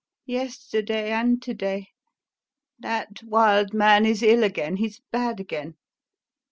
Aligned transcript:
Yesterday 0.25 1.11
and 1.11 1.39
to 1.43 1.53
day. 1.53 1.89
That 2.79 3.21
wild 3.21 3.71
man 3.71 4.03
is 4.03 4.23
ill 4.23 4.43
again, 4.43 4.77
he's 4.77 4.99
bad 5.11 5.39
again.... 5.39 5.75